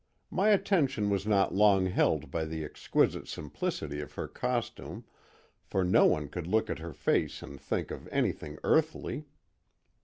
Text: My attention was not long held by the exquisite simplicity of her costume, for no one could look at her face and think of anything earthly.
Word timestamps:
My 0.31 0.49
attention 0.49 1.11
was 1.11 1.27
not 1.27 1.53
long 1.53 1.85
held 1.85 2.31
by 2.31 2.45
the 2.45 2.63
exquisite 2.63 3.27
simplicity 3.27 3.99
of 3.99 4.13
her 4.15 4.27
costume, 4.27 5.03
for 5.63 5.83
no 5.83 6.07
one 6.07 6.27
could 6.27 6.47
look 6.47 6.71
at 6.71 6.79
her 6.79 6.91
face 6.95 7.43
and 7.43 7.61
think 7.61 7.91
of 7.91 8.09
anything 8.11 8.57
earthly. 8.63 9.25